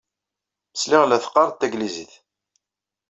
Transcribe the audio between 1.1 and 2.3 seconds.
teqqareḍ tanglizit.